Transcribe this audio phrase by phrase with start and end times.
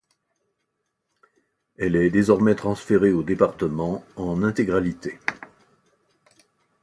[1.77, 5.19] Elle est désormais transférée aux départements en intégralité.